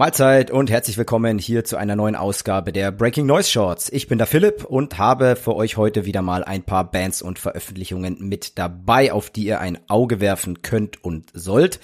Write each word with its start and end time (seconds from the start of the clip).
Mahlzeit 0.00 0.50
und 0.50 0.70
herzlich 0.70 0.96
willkommen 0.96 1.36
hier 1.36 1.62
zu 1.62 1.76
einer 1.76 1.94
neuen 1.94 2.16
Ausgabe 2.16 2.72
der 2.72 2.90
Breaking 2.90 3.26
Noise 3.26 3.50
Shorts. 3.50 3.90
Ich 3.92 4.08
bin 4.08 4.16
der 4.16 4.26
Philipp 4.26 4.64
und 4.64 4.96
habe 4.96 5.36
für 5.36 5.54
euch 5.54 5.76
heute 5.76 6.06
wieder 6.06 6.22
mal 6.22 6.42
ein 6.42 6.62
paar 6.62 6.90
Bands 6.90 7.20
und 7.20 7.38
Veröffentlichungen 7.38 8.16
mit 8.18 8.56
dabei, 8.58 9.12
auf 9.12 9.28
die 9.28 9.44
ihr 9.44 9.60
ein 9.60 9.78
Auge 9.88 10.18
werfen 10.18 10.62
könnt 10.62 11.04
und 11.04 11.26
sollt. 11.34 11.80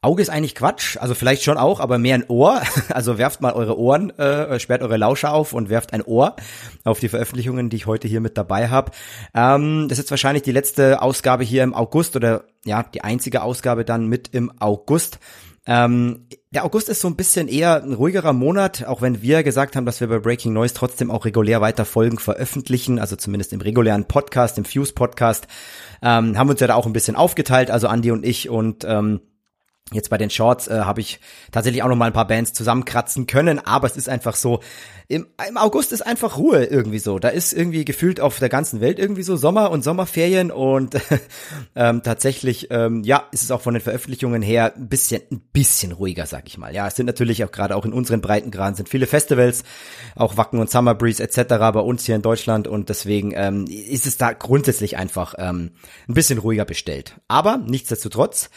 Auge 0.00 0.22
ist 0.22 0.30
eigentlich 0.30 0.54
Quatsch, 0.54 0.96
also 0.96 1.14
vielleicht 1.14 1.42
schon 1.42 1.58
auch, 1.58 1.78
aber 1.78 1.98
mehr 1.98 2.14
ein 2.14 2.24
Ohr. 2.28 2.62
Also 2.88 3.18
werft 3.18 3.42
mal 3.42 3.52
eure 3.52 3.78
Ohren, 3.78 4.08
äh, 4.18 4.58
sperrt 4.58 4.80
eure 4.80 4.96
Lauscher 4.96 5.34
auf 5.34 5.52
und 5.52 5.68
werft 5.68 5.92
ein 5.92 6.02
Ohr 6.02 6.36
auf 6.84 7.00
die 7.00 7.10
Veröffentlichungen, 7.10 7.68
die 7.68 7.76
ich 7.76 7.86
heute 7.86 8.08
hier 8.08 8.22
mit 8.22 8.38
dabei 8.38 8.70
habe. 8.70 8.92
Ähm, 9.34 9.88
das 9.90 9.98
ist 9.98 10.04
jetzt 10.04 10.10
wahrscheinlich 10.10 10.42
die 10.42 10.52
letzte 10.52 11.02
Ausgabe 11.02 11.44
hier 11.44 11.64
im 11.64 11.74
August 11.74 12.16
oder 12.16 12.44
ja, 12.64 12.82
die 12.82 13.02
einzige 13.02 13.42
Ausgabe 13.42 13.84
dann 13.84 14.06
mit 14.06 14.28
im 14.32 14.50
August. 14.58 15.18
Ähm, 15.66 16.26
der 16.50 16.64
August 16.64 16.88
ist 16.88 17.00
so 17.00 17.08
ein 17.08 17.16
bisschen 17.16 17.46
eher 17.46 17.82
ein 17.82 17.92
ruhigerer 17.92 18.32
Monat, 18.32 18.84
auch 18.86 19.02
wenn 19.02 19.22
wir 19.22 19.42
gesagt 19.42 19.76
haben, 19.76 19.86
dass 19.86 20.00
wir 20.00 20.08
bei 20.08 20.18
Breaking 20.18 20.52
Noise 20.52 20.74
trotzdem 20.74 21.10
auch 21.10 21.24
regulär 21.24 21.60
weiter 21.60 21.84
Folgen 21.84 22.18
veröffentlichen, 22.18 22.98
also 22.98 23.14
zumindest 23.16 23.52
im 23.52 23.60
regulären 23.60 24.06
Podcast, 24.06 24.58
im 24.58 24.64
Fuse 24.64 24.94
Podcast, 24.94 25.46
ähm, 26.02 26.38
haben 26.38 26.48
uns 26.48 26.60
ja 26.60 26.66
da 26.66 26.74
auch 26.74 26.86
ein 26.86 26.92
bisschen 26.92 27.14
aufgeteilt, 27.14 27.70
also 27.70 27.88
Andy 27.88 28.10
und 28.10 28.24
ich 28.24 28.48
und 28.48 28.84
ähm, 28.84 29.20
Jetzt 29.92 30.10
bei 30.10 30.18
den 30.18 30.30
Shorts 30.30 30.68
äh, 30.68 30.80
habe 30.80 31.00
ich 31.00 31.18
tatsächlich 31.50 31.82
auch 31.82 31.88
noch 31.88 31.96
mal 31.96 32.06
ein 32.06 32.12
paar 32.12 32.28
Bands 32.28 32.52
zusammenkratzen 32.52 33.26
können, 33.26 33.58
aber 33.58 33.88
es 33.88 33.96
ist 33.96 34.08
einfach 34.08 34.36
so, 34.36 34.60
im, 35.10 35.26
im 35.48 35.56
August 35.56 35.90
ist 35.90 36.02
einfach 36.06 36.38
Ruhe 36.38 36.64
irgendwie 36.66 37.00
so. 37.00 37.18
Da 37.18 37.30
ist 37.30 37.52
irgendwie 37.52 37.84
gefühlt 37.84 38.20
auf 38.20 38.38
der 38.38 38.48
ganzen 38.48 38.80
Welt 38.80 39.00
irgendwie 39.00 39.24
so 39.24 39.34
Sommer 39.34 39.72
und 39.72 39.82
Sommerferien 39.82 40.52
und 40.52 40.94
ähm, 41.74 42.04
tatsächlich, 42.04 42.68
ähm, 42.70 43.02
ja, 43.02 43.24
ist 43.32 43.42
es 43.42 43.50
auch 43.50 43.60
von 43.60 43.74
den 43.74 43.82
Veröffentlichungen 43.82 44.40
her 44.40 44.72
ein 44.76 44.88
bisschen, 44.88 45.22
ein 45.32 45.40
bisschen 45.52 45.90
ruhiger, 45.90 46.26
sag 46.26 46.46
ich 46.46 46.58
mal. 46.58 46.72
Ja, 46.72 46.86
es 46.86 46.94
sind 46.94 47.06
natürlich 47.06 47.42
auch 47.42 47.50
gerade 47.50 47.74
auch 47.74 47.84
in 47.84 47.92
unseren 47.92 48.20
Breitengraden 48.20 48.76
sind 48.76 48.88
viele 48.88 49.08
Festivals, 49.08 49.64
auch 50.14 50.36
Wacken 50.36 50.60
und 50.60 50.70
Summer 50.70 50.94
Breeze 50.94 51.20
etc. 51.20 51.48
bei 51.48 51.80
uns 51.80 52.06
hier 52.06 52.14
in 52.14 52.22
Deutschland 52.22 52.68
und 52.68 52.88
deswegen 52.88 53.32
ähm, 53.34 53.64
ist 53.66 54.06
es 54.06 54.16
da 54.16 54.32
grundsätzlich 54.32 54.96
einfach 54.96 55.34
ähm, 55.38 55.72
ein 56.08 56.14
bisschen 56.14 56.38
ruhiger 56.38 56.64
bestellt. 56.64 57.16
Aber 57.26 57.56
nichtsdestotrotz 57.56 58.48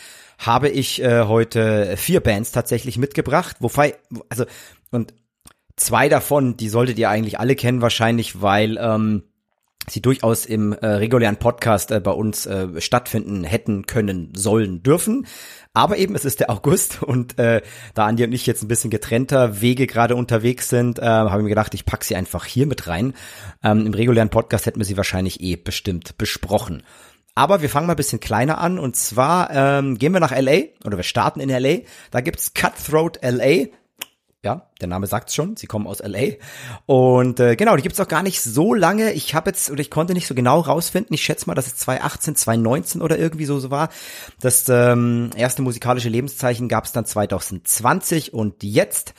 habe 0.46 0.70
ich 0.70 1.02
äh, 1.02 1.24
heute 1.24 1.96
vier 1.98 2.22
Bands 2.22 2.52
tatsächlich 2.52 2.98
mitgebracht, 2.98 3.58
wobei, 3.60 3.96
also, 4.30 4.46
und 4.92 5.14
zwei 5.76 6.10
davon, 6.10 6.58
die 6.58 6.70
solltet 6.70 7.00
ihr 7.00 7.10
eigentlich 7.10 7.40
alle 7.40 7.56
kennen 7.56 7.82
wahrscheinlich, 7.82 8.42
weil 8.42 8.78
ähm, 8.78 9.24
sie 9.90 10.02
durchaus 10.02 10.46
im 10.46 10.74
äh, 10.74 10.86
regulären 10.86 11.38
Podcast 11.38 11.92
äh, 11.92 12.00
bei 12.00 12.12
uns 12.12 12.46
äh, 12.46 12.80
stattfinden 12.80 13.44
hätten 13.44 13.86
können, 13.86 14.32
sollen, 14.36 14.84
dürfen. 14.84 15.28
Aber 15.74 15.98
eben, 15.98 16.16
es 16.16 16.26
ist 16.26 16.40
der 16.40 16.50
August 16.52 17.04
und 17.04 17.38
äh, 17.40 17.62
da 17.94 18.06
Andi 18.06 18.24
und 18.24 18.34
ich 18.34 18.46
jetzt 18.46 18.64
ein 18.64 18.68
bisschen 18.68 18.92
getrennter 18.92 19.62
Wege 19.62 19.88
gerade 19.88 20.16
unterwegs 20.16 20.70
sind, 20.70 21.00
äh, 21.00 21.06
habe 21.06 21.40
ich 21.40 21.44
mir 21.44 21.50
gedacht, 21.50 21.74
ich 21.74 21.86
pack 21.86 22.04
sie 22.04 22.16
einfach 22.16 22.46
hier 22.46 22.68
mit 22.68 22.88
rein. 22.88 23.14
Ähm, 23.64 23.86
Im 23.86 23.94
regulären 23.94 24.30
Podcast 24.30 24.66
hätten 24.66 24.80
wir 24.80 24.86
sie 24.86 24.98
wahrscheinlich 24.98 25.42
eh 25.42 25.56
bestimmt 25.56 26.18
besprochen. 26.18 26.84
Aber 27.36 27.62
wir 27.62 27.70
fangen 27.70 27.88
mal 27.88 27.94
ein 27.94 27.98
bisschen 27.98 28.20
kleiner 28.20 28.59
an 28.59 28.78
und 28.78 28.95
zwar 28.95 29.50
ähm, 29.52 29.98
gehen 29.98 30.14
wir 30.14 30.20
nach 30.20 30.31
LA 30.31 30.66
oder 30.86 30.98
wir 30.98 31.03
starten 31.03 31.40
in 31.40 31.50
LA. 31.50 31.80
Da 32.12 32.22
gibt's 32.22 32.53
Cutthroat 32.53 33.20
LA. 33.23 33.67
Ja, 34.45 34.70
der 34.81 34.90
Name 34.90 35.08
sagt's 35.08 35.34
schon, 35.34 35.56
sie 35.56 35.67
kommen 35.67 35.88
aus 35.88 36.00
LA. 36.00 36.34
Und 36.86 37.40
äh, 37.40 37.56
genau, 37.56 37.78
die 37.78 37.81
gibt's 37.81 38.00
auch 38.02 38.09
gar 38.09 38.23
nicht 38.23 38.42
so 38.42 38.73
lange. 38.73 39.14
Ich 39.14 39.34
habe 39.34 39.50
jetzt, 39.50 39.72
oder 39.72 39.80
ich 39.80 39.90
konnte 39.90 40.14
nicht 40.14 40.28
so 40.28 40.36
genau 40.36 40.59
rausfinden, 40.59 41.14
ich 41.14 41.23
schätze 41.23 41.48
mal, 41.48 41.56
dass 41.56 41.67
es 41.67 41.78
2018, 41.78 42.36
2019 42.36 43.02
oder 43.02 43.17
irgendwie 43.17 43.45
so, 43.45 43.59
so 43.59 43.72
war. 43.72 43.88
Das 44.42 44.68
ähm, 44.68 45.30
erste 45.36 45.62
musikalische 45.62 46.09
Lebenszeichen 46.09 46.68
gab's 46.68 46.92
dann 46.92 47.06
2020 47.06 48.34
und 48.34 48.64
jetzt 48.64 49.14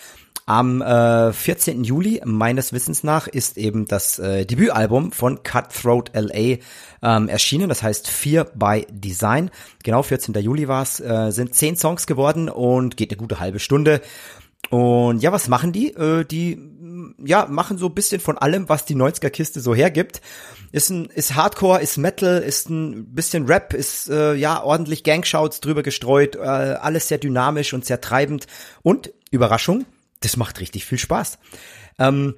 am 0.47 0.83
äh, 0.83 1.33
14. 1.33 1.85
Juli, 1.85 2.21
meines 2.25 2.73
Wissens 2.73 3.03
nach, 3.03 3.27
ist 3.27 3.57
eben 3.57 3.87
das 3.87 4.19
äh, 4.19 4.45
Debütalbum 4.45 5.13
von 5.13 5.43
Cutthroat 5.43 6.11
LA 6.15 6.59
ähm, 7.03 7.29
erschienen. 7.29 7.69
Das 7.69 7.83
heißt 7.83 8.09
4 8.09 8.45
by 8.55 8.87
Design. 8.91 9.51
Genau, 9.83 10.03
14. 10.03 10.35
Juli 10.35 10.69
war's. 10.69 11.01
Äh, 11.01 11.31
sind 11.31 11.55
zehn 11.55 11.77
Songs 11.77 12.07
geworden 12.07 12.49
und 12.49 12.97
geht 12.97 13.11
eine 13.11 13.17
gute 13.17 13.41
halbe 13.41 13.59
Stunde. 13.59 14.03
Und 14.71 15.23
ja, 15.23 15.33
was 15.33 15.49
machen 15.49 15.73
die? 15.73 15.95
Äh, 15.95 16.25
die 16.25 16.59
ja, 17.25 17.47
machen 17.47 17.79
so 17.79 17.87
ein 17.87 17.95
bisschen 17.95 18.21
von 18.21 18.39
allem, 18.39 18.69
was 18.69 18.85
die 18.85 18.97
90er-Kiste 18.97 19.61
so 19.61 19.75
hergibt. 19.75 20.21
Ist 20.73 20.91
ein, 20.91 21.07
ist 21.07 21.35
Hardcore, 21.35 21.81
ist 21.81 21.97
Metal, 21.97 22.43
ist 22.43 22.69
ein 22.71 23.15
bisschen 23.15 23.47
Rap, 23.47 23.75
ist 23.75 24.09
äh, 24.09 24.35
ja 24.35 24.63
ordentlich 24.63 25.05
Gangshouts 25.05 25.61
drüber 25.61 25.83
gestreut, 25.83 26.37
äh, 26.37 26.41
alles 26.41 27.09
sehr 27.09 27.19
dynamisch 27.19 27.73
und 27.73 27.85
sehr 27.85 28.01
treibend. 28.01 28.47
Und 28.83 29.13
Überraschung, 29.31 29.85
das 30.25 30.37
macht 30.37 30.61
richtig 30.61 30.85
viel 30.85 30.99
Spaß. 30.99 31.39
Ähm, 31.99 32.35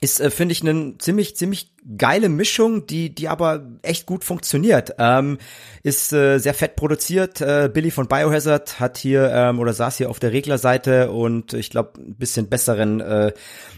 ist, 0.00 0.20
äh, 0.20 0.30
finde 0.30 0.52
ich, 0.52 0.62
eine 0.62 0.96
ziemlich, 0.98 1.36
ziemlich 1.36 1.72
geile 1.96 2.28
Mischung, 2.28 2.86
die, 2.86 3.14
die 3.14 3.28
aber 3.28 3.66
echt 3.82 4.06
gut 4.06 4.24
funktioniert. 4.24 4.94
Ähm, 4.98 5.38
ist 5.82 6.12
äh, 6.12 6.38
sehr 6.38 6.54
fett 6.54 6.76
produziert. 6.76 7.40
Äh, 7.40 7.68
Billy 7.72 7.90
von 7.90 8.06
Biohazard 8.06 8.78
hat 8.78 8.98
hier 8.98 9.30
ähm, 9.32 9.58
oder 9.58 9.72
saß 9.72 9.96
hier 9.96 10.10
auf 10.10 10.20
der 10.20 10.32
Reglerseite 10.32 11.10
und 11.10 11.52
ich 11.52 11.70
glaube, 11.70 12.00
ein 12.00 12.16
bisschen 12.16 12.48
besseren 12.48 13.00
äh, 13.00 13.32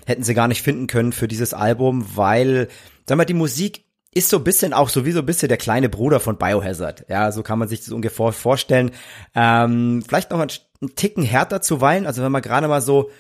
hätten 0.07 0.25
sie 0.25 0.35
gar 0.35 0.49
nicht 0.49 0.63
finden 0.63 0.89
können 0.89 1.13
für 1.13 1.29
dieses 1.29 1.55
Album, 1.55 2.05
weil, 2.15 2.69
sag 3.09 3.17
mal, 3.17 3.25
die 3.25 3.35
Musik 3.35 3.85
ist 4.13 4.29
so 4.29 4.39
ein 4.39 4.45
bisschen 4.45 4.73
auch 4.73 4.89
so 4.89 5.07
wie 5.07 5.13
so 5.13 5.21
ein 5.21 5.27
bisschen 5.27 5.49
der 5.49 5.57
kleine 5.57 5.89
Bruder 5.89 6.21
von 6.21 6.37
Biohazard. 6.37 7.07
Ja, 7.09 7.31
so 7.33 7.43
kann 7.43 7.59
man 7.59 7.69
sich 7.69 7.81
das 7.81 7.91
ungefähr 7.91 8.33
vorstellen. 8.33 8.91
Ähm, 9.35 10.03
vielleicht 10.07 10.33
noch 10.33 10.41
ein, 10.41 10.49
ein 10.83 10.95
Ticken 10.95 11.23
härter 11.23 11.61
zuweilen. 11.61 12.07
Also 12.07 12.23
wenn 12.23 12.33
man 12.33 12.43
gerade 12.43 12.69
mal 12.69 12.81
so 12.81 13.11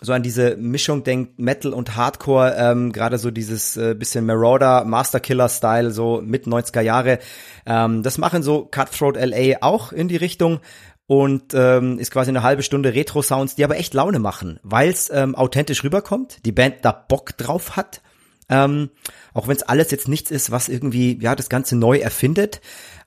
so 0.00 0.12
an 0.12 0.22
diese 0.22 0.56
Mischung 0.56 1.02
denkt, 1.02 1.38
Metal 1.38 1.72
und 1.72 1.96
Hardcore, 1.96 2.54
ähm, 2.56 2.92
gerade 2.92 3.18
so 3.18 3.30
dieses 3.30 3.76
äh, 3.76 3.94
bisschen 3.94 4.26
Marauder, 4.26 4.84
Masterkiller-Style, 4.84 5.90
so 5.90 6.20
mit 6.24 6.46
90er 6.46 6.80
Jahre. 6.80 7.18
Ähm, 7.66 8.02
das 8.02 8.18
machen 8.18 8.42
so 8.42 8.64
Cutthroat 8.64 9.16
LA 9.16 9.56
auch 9.60 9.92
in 9.92 10.06
die 10.06 10.16
Richtung 10.16 10.60
und 11.08 11.54
ähm, 11.54 11.98
ist 11.98 12.12
quasi 12.12 12.30
eine 12.30 12.42
halbe 12.42 12.62
Stunde 12.62 12.94
Retro-Sounds, 12.94 13.56
die 13.56 13.64
aber 13.64 13.76
echt 13.76 13.94
Laune 13.94 14.18
machen, 14.18 14.60
weil 14.62 14.90
es 14.90 15.10
ähm, 15.10 15.34
authentisch 15.34 15.82
rüberkommt, 15.82 16.44
die 16.44 16.52
Band 16.52 16.76
da 16.82 16.92
Bock 16.92 17.36
drauf 17.36 17.76
hat. 17.76 18.02
Ähm, 18.48 18.90
auch 19.34 19.48
wenn 19.48 19.56
es 19.56 19.62
alles 19.62 19.90
jetzt 19.90 20.08
nichts 20.08 20.30
ist, 20.30 20.50
was 20.50 20.68
irgendwie 20.68 21.18
ja 21.20 21.34
das 21.34 21.48
Ganze 21.48 21.76
neu 21.76 21.98
erfindet, 21.98 22.60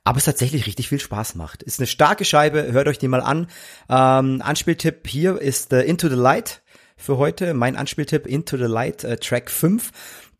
aber 0.03 0.18
es 0.18 0.25
tatsächlich 0.25 0.66
richtig 0.66 0.90
viel 0.90 1.00
Spaß 1.00 1.35
macht. 1.35 1.63
Ist 1.63 1.79
eine 1.79 1.88
starke 1.88 2.25
Scheibe, 2.25 2.72
hört 2.72 2.88
euch 2.88 3.00
die 3.00 3.07
mal 3.07 3.22
an. 3.22 3.47
Ähm, 3.90 4.41
Anspieltipp 4.41 5.07
hier 5.07 5.40
ist 5.40 5.74
äh, 5.74 5.84
Into 5.84 6.09
the 6.09 6.16
Light 6.16 6.62
für 6.97 7.18
heute. 7.18 7.53
Mein 7.53 7.75
Anspieltipp 7.75 8.28
Into 8.28 8.57
the 8.57 8.63
Light, 8.63 9.03
äh, 9.03 9.18
Track 9.18 9.50
5 9.50 9.91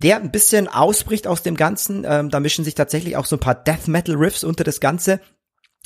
der 0.02 0.18
ein 0.18 0.32
bisschen 0.32 0.68
ausbricht 0.68 1.28
aus 1.28 1.44
dem 1.44 1.56
Ganzen. 1.56 2.06
Ähm, 2.08 2.30
da 2.30 2.40
mischen 2.40 2.66
sich 2.66 2.76
tatsächlich 2.76 3.18
auch 3.18 3.26
so 3.26 3.36
ein 3.36 3.40
paar 3.40 3.56
Death 3.56 3.88
Metal 3.88 4.16
Riffs 4.16 4.44
unter 4.44 4.64
das 4.64 4.80
Ganze. 4.80 5.20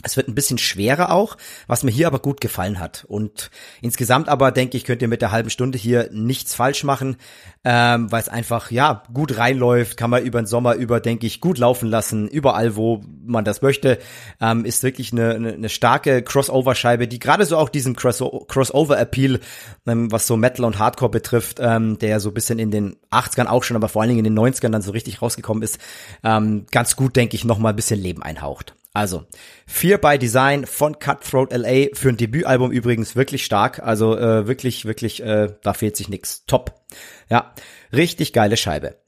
Es 0.03 0.17
wird 0.17 0.28
ein 0.28 0.35
bisschen 0.35 0.57
schwerer 0.57 1.11
auch, 1.11 1.38
was 1.67 1.83
mir 1.83 1.89
hier 1.89 2.06
aber 2.06 2.19
gut 2.19 2.39
gefallen 2.39 2.79
hat. 2.79 3.06
Und 3.07 3.50
insgesamt 3.81 4.29
aber 4.29 4.51
denke 4.51 4.78
ich, 4.78 4.83
könnt 4.83 5.01
ihr 5.01 5.07
mit 5.07 5.22
der 5.22 5.31
halben 5.31 5.50
Stunde 5.50 5.78
hier 5.79 6.09
nichts 6.11 6.53
falsch 6.53 6.83
machen, 6.83 7.16
ähm, 7.63 8.11
weil 8.11 8.22
es 8.22 8.29
einfach 8.29 8.69
ja 8.69 9.03
gut 9.11 9.38
reinläuft, 9.38 9.97
kann 9.97 10.11
man 10.11 10.23
über 10.23 10.41
den 10.41 10.45
Sommer 10.45 10.75
über, 10.75 11.00
denke 11.00 11.25
ich, 11.25 11.41
gut 11.41 11.57
laufen 11.57 11.89
lassen, 11.89 12.28
überall, 12.28 12.75
wo 12.75 13.03
man 13.25 13.45
das 13.45 13.63
möchte. 13.63 13.97
Ähm, 14.39 14.66
ist 14.66 14.83
wirklich 14.83 15.11
eine, 15.11 15.33
eine, 15.33 15.53
eine 15.53 15.69
starke 15.69 16.22
Crossover-Scheibe, 16.22 17.07
die 17.07 17.17
gerade 17.17 17.45
so 17.45 17.57
auch 17.57 17.69
diesen 17.69 17.95
Crossover-Appeal, 17.95 19.39
ähm, 19.88 20.12
was 20.12 20.27
so 20.27 20.38
Metal 20.38 20.66
und 20.66 20.77
Hardcore 20.77 21.09
betrifft, 21.09 21.59
ähm, 21.62 21.97
der 21.97 22.19
so 22.19 22.31
bisschen 22.31 22.59
in 22.59 22.69
den 22.69 22.97
80ern 23.12 23.47
auch 23.47 23.63
schon, 23.63 23.77
aber 23.77 23.89
vor 23.89 24.01
allen 24.01 24.09
Dingen 24.09 24.25
in 24.25 24.35
den 24.35 24.39
90ern 24.39 24.69
dann 24.69 24.83
so 24.83 24.91
richtig 24.91 25.22
rausgekommen 25.22 25.63
ist, 25.63 25.79
ähm, 26.23 26.67
ganz 26.69 26.95
gut, 26.95 27.16
denke 27.16 27.35
ich, 27.35 27.45
nochmal 27.45 27.73
ein 27.73 27.77
bisschen 27.77 28.00
Leben 28.00 28.22
einhaucht. 28.22 28.75
Also, 28.95 29.25
4 29.67 29.97
by 29.97 30.17
Design 30.17 30.66
von 30.66 30.97
Cutthroat 31.00 31.51
LA 31.51 31.88
für 31.94 32.09
ein 32.09 32.18
Debütalbum 32.18 32.71
übrigens 32.71 33.18
wirklich 33.18 33.44
stark. 33.44 33.80
Also 33.80 34.18
äh, 34.18 34.47
wirklich, 34.47 34.86
wirklich, 34.86 35.21
äh, 35.21 35.53
da 35.62 35.74
fehlt 35.74 35.97
sich 35.97 36.07
nix. 36.07 36.45
Top. 36.45 36.81
Ja, 37.30 37.53
richtig 37.92 38.31
geile 38.31 38.56
Scheibe. 38.56 39.01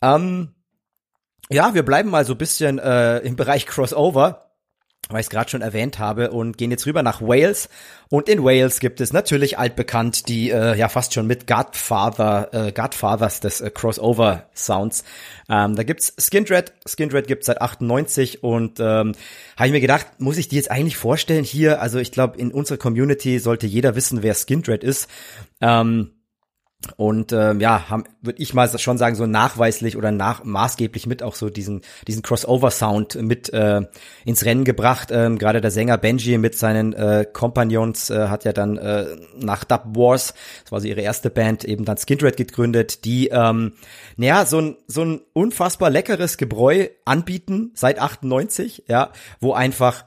Ähm, 0.00 0.54
ja, 1.50 1.74
wir 1.74 1.84
bleiben 1.84 2.08
mal 2.08 2.24
so 2.24 2.36
bisschen 2.36 2.78
äh, 2.78 3.18
im 3.18 3.34
Bereich 3.34 3.66
Crossover 3.66 4.45
weil 5.08 5.20
ich 5.20 5.26
es 5.26 5.30
gerade 5.30 5.48
schon 5.50 5.62
erwähnt 5.62 5.98
habe, 5.98 6.30
und 6.30 6.58
gehen 6.58 6.70
jetzt 6.70 6.86
rüber 6.86 7.02
nach 7.02 7.22
Wales. 7.22 7.68
Und 8.08 8.28
in 8.28 8.42
Wales 8.42 8.80
gibt 8.80 9.00
es 9.00 9.12
natürlich 9.12 9.58
altbekannt 9.58 10.28
die 10.28 10.50
äh, 10.50 10.76
ja 10.76 10.88
fast 10.88 11.14
schon 11.14 11.26
mit 11.26 11.46
Godfather, 11.46 12.48
äh, 12.52 12.72
Godfathers 12.72 13.40
des 13.40 13.60
äh, 13.60 13.70
Crossover 13.70 14.46
Sounds. 14.54 15.04
Ähm, 15.48 15.76
da 15.76 15.82
gibt's 15.82 16.14
Skindred. 16.18 16.72
Skindred 16.86 17.28
gibt's 17.28 17.46
seit 17.46 17.60
98 17.60 18.42
und 18.42 18.80
ähm, 18.80 19.14
habe 19.56 19.66
ich 19.66 19.72
mir 19.72 19.80
gedacht, 19.80 20.06
muss 20.18 20.38
ich 20.38 20.48
die 20.48 20.56
jetzt 20.56 20.70
eigentlich 20.70 20.96
vorstellen 20.96 21.44
hier? 21.44 21.80
Also 21.80 21.98
ich 21.98 22.12
glaube, 22.12 22.38
in 22.38 22.52
unserer 22.52 22.78
Community 22.78 23.38
sollte 23.38 23.66
jeder 23.66 23.94
wissen, 23.94 24.22
wer 24.22 24.34
Skindred 24.34 24.82
ist. 24.82 25.08
Ähm, 25.60 26.10
und 26.96 27.32
ähm, 27.32 27.60
ja, 27.60 27.88
haben 27.88 28.04
würde 28.20 28.40
ich 28.40 28.54
mal 28.54 28.68
schon 28.78 28.98
sagen 28.98 29.16
so 29.16 29.26
nachweislich 29.26 29.96
oder 29.96 30.12
nach 30.12 30.44
maßgeblich 30.44 31.06
mit 31.06 31.22
auch 31.22 31.34
so 31.34 31.50
diesen 31.50 31.80
diesen 32.06 32.22
Crossover 32.22 32.70
Sound 32.70 33.16
mit 33.16 33.52
äh, 33.52 33.82
ins 34.24 34.44
Rennen 34.44 34.64
gebracht. 34.64 35.08
Ähm, 35.10 35.38
Gerade 35.38 35.60
der 35.60 35.70
Sänger 35.70 35.98
Benji 35.98 36.38
mit 36.38 36.56
seinen 36.56 36.92
äh, 36.92 37.26
Companions 37.30 38.10
äh, 38.10 38.28
hat 38.28 38.44
ja 38.44 38.52
dann 38.52 38.76
äh, 38.76 39.16
nach 39.36 39.64
Dub 39.64 39.96
Wars, 39.96 40.34
das 40.62 40.72
war 40.72 40.80
so 40.80 40.86
ihre 40.86 41.00
erste 41.00 41.30
Band, 41.30 41.64
eben 41.64 41.84
dann 41.84 41.96
Skindred 41.96 42.36
gegründet, 42.36 43.04
die 43.04 43.28
ähm, 43.28 43.72
naja 44.16 44.46
so 44.46 44.60
ein 44.60 44.76
so 44.86 45.02
ein 45.02 45.20
unfassbar 45.32 45.90
leckeres 45.90 46.36
Gebräu 46.36 46.88
anbieten 47.04 47.72
seit 47.74 47.98
98, 47.98 48.84
ja, 48.86 49.12
wo 49.40 49.54
einfach 49.54 50.04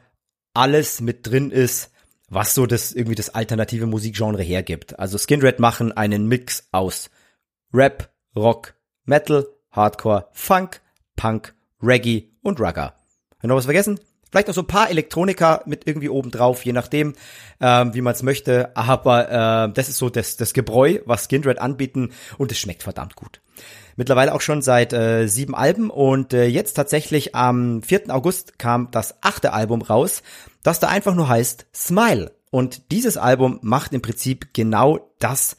alles 0.54 1.02
mit 1.02 1.28
drin 1.28 1.52
ist 1.52 1.92
was 2.30 2.54
so 2.54 2.66
das 2.66 2.92
irgendwie 2.92 3.16
das 3.16 3.34
alternative 3.34 3.88
Musikgenre 3.88 4.44
hergibt. 4.44 5.00
Also 5.00 5.18
Skindred 5.18 5.60
machen 5.60 5.92
einen 5.92 6.28
Mix 6.28 6.68
aus 6.72 7.10
Rap, 7.74 8.12
Rock, 8.36 8.76
Metal, 9.06 9.48
Hardcore, 9.72 10.30
Funk, 10.32 10.82
Punk, 11.16 11.54
Reggae 11.82 12.30
und 12.42 12.60
Rugger. 12.60 12.96
Wir 13.42 13.48
noch 13.48 13.56
was 13.56 13.66
vergessen? 13.66 14.00
Vielleicht 14.32 14.48
noch 14.48 14.56
so 14.56 14.62
ein 14.62 14.68
paar 14.68 14.90
Elektronika 14.92 15.64
mit 15.66 15.88
irgendwie 15.88 16.10
oben 16.10 16.30
drauf, 16.30 16.64
je 16.64 16.72
nachdem, 16.74 17.16
ähm, 17.60 17.96
wie 17.96 18.02
man 18.02 18.14
es 18.14 18.22
möchte. 18.22 18.76
Aber 18.78 19.30
äh, 19.30 19.74
das 19.74 19.90
ist 19.90 19.98
so 19.98 20.10
das, 20.10 20.38
das 20.38 20.54
Gebräu, 20.54 21.00
was 21.06 21.26
Skindred 21.26 21.60
anbieten 21.60 22.12
und 22.38 22.52
es 22.52 22.60
schmeckt 22.60 22.84
verdammt 22.84 23.16
gut. 23.16 23.42
Mittlerweile 24.00 24.34
auch 24.34 24.42
schon 24.42 24.62
seit 24.62 24.94
äh, 24.94 25.28
sieben 25.28 25.54
Alben 25.54 25.90
und 25.90 26.34
äh, 26.34 26.46
jetzt 26.46 26.74
tatsächlich 26.74 27.36
am 27.36 27.84
4. 27.84 28.04
August 28.16 28.58
kam 28.58 28.90
das 28.92 29.16
achte 29.22 29.54
Album 29.54 29.82
raus 29.82 30.24
das 30.64 30.80
da 30.80 30.88
einfach 30.88 31.16
nur 31.16 31.30
heißt 31.30 31.68
Smile. 31.74 32.36
Und 32.52 32.92
dieses 32.92 33.18
Album 33.18 33.60
macht 33.62 33.94
im 33.94 34.02
Prinzip 34.02 34.54
genau 34.54 35.12
das, 35.20 35.56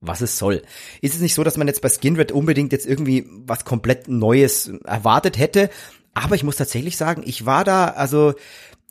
was 0.00 0.20
es 0.20 0.38
soll. 0.38 0.62
Ist 1.00 1.14
es 1.14 1.20
nicht 1.20 1.34
so, 1.34 1.44
dass 1.44 1.56
man 1.56 1.68
jetzt 1.68 1.82
bei 1.82 1.88
Skinred 1.88 2.32
unbedingt 2.32 2.72
jetzt 2.72 2.86
irgendwie 2.86 3.26
was 3.46 3.64
komplett 3.64 4.08
Neues 4.08 4.70
erwartet 4.84 5.38
hätte? 5.38 5.70
Aber 6.14 6.34
ich 6.34 6.42
muss 6.42 6.56
tatsächlich 6.56 6.96
sagen, 6.96 7.22
ich 7.24 7.46
war 7.46 7.64
da, 7.64 7.88
also 7.88 8.34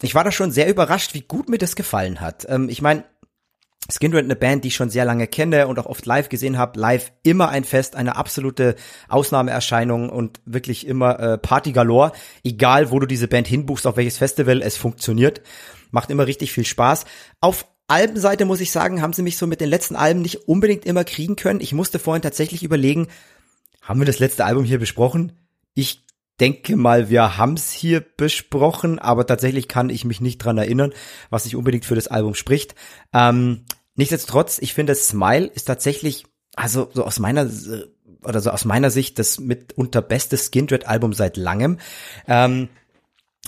ich 0.01 0.15
war 0.15 0.23
da 0.23 0.31
schon 0.31 0.51
sehr 0.51 0.69
überrascht, 0.69 1.13
wie 1.13 1.21
gut 1.21 1.49
mir 1.49 1.57
das 1.57 1.75
gefallen 1.75 2.21
hat. 2.21 2.47
Ähm, 2.49 2.69
ich 2.69 2.81
meine, 2.81 3.03
Skindred 3.91 4.23
eine 4.23 4.35
Band, 4.35 4.63
die 4.63 4.69
ich 4.69 4.75
schon 4.75 4.89
sehr 4.89 5.05
lange 5.05 5.27
kenne 5.27 5.67
und 5.67 5.77
auch 5.79 5.85
oft 5.85 6.05
live 6.05 6.29
gesehen 6.29 6.57
habe. 6.57 6.79
Live 6.79 7.11
immer 7.23 7.49
ein 7.49 7.63
Fest, 7.63 7.95
eine 7.95 8.15
absolute 8.15 8.75
Ausnahmeerscheinung 9.09 10.09
und 10.09 10.39
wirklich 10.45 10.87
immer 10.87 11.19
äh, 11.19 11.37
Party 11.37 11.71
galore. 11.71 12.11
Egal, 12.43 12.91
wo 12.91 12.99
du 12.99 13.05
diese 13.05 13.27
Band 13.27 13.47
hinbuchst, 13.47 13.85
auf 13.85 13.97
welches 13.97 14.17
Festival, 14.17 14.61
es 14.61 14.77
funktioniert. 14.77 15.41
Macht 15.91 16.09
immer 16.09 16.27
richtig 16.27 16.51
viel 16.51 16.65
Spaß. 16.65 17.05
Auf 17.41 17.65
Albenseite 17.87 18.45
muss 18.45 18.61
ich 18.61 18.71
sagen, 18.71 19.01
haben 19.01 19.13
sie 19.13 19.21
mich 19.21 19.37
so 19.37 19.47
mit 19.47 19.59
den 19.59 19.69
letzten 19.69 19.97
Alben 19.97 20.21
nicht 20.21 20.47
unbedingt 20.47 20.85
immer 20.85 21.03
kriegen 21.03 21.35
können. 21.35 21.59
Ich 21.59 21.73
musste 21.73 21.99
vorhin 21.99 22.21
tatsächlich 22.21 22.63
überlegen, 22.63 23.07
haben 23.81 23.99
wir 23.99 24.05
das 24.05 24.19
letzte 24.19 24.45
Album 24.45 24.63
hier 24.63 24.79
besprochen? 24.79 25.33
Ich 25.73 26.05
denke 26.39 26.75
mal, 26.75 27.09
wir 27.09 27.37
haben's 27.37 27.71
hier 27.71 27.99
besprochen, 27.99 28.97
aber 28.97 29.27
tatsächlich 29.27 29.67
kann 29.67 29.89
ich 29.89 30.05
mich 30.05 30.21
nicht 30.21 30.37
dran 30.37 30.57
erinnern, 30.57 30.93
was 31.29 31.43
sich 31.43 31.55
unbedingt 31.55 31.85
für 31.85 31.95
das 31.95 32.07
Album 32.07 32.33
spricht. 32.33 32.75
Ähm, 33.13 33.65
nichtsdestotrotz, 33.95 34.59
ich 34.59 34.73
finde, 34.73 34.95
Smile 34.95 35.47
ist 35.47 35.65
tatsächlich, 35.65 36.25
also 36.55 36.89
so 36.93 37.05
aus 37.05 37.19
meiner 37.19 37.49
oder 38.23 38.39
so 38.39 38.51
aus 38.51 38.65
meiner 38.65 38.91
Sicht 38.91 39.19
das 39.19 39.39
mitunter 39.39 40.01
beste 40.01 40.37
Skindred-Album 40.37 41.13
seit 41.13 41.37
langem. 41.37 41.79
Ähm, 42.27 42.69